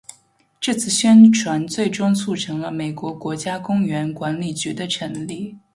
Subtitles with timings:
[0.59, 5.59] 这次宣传最终促成了美国国家公园管理局的成立。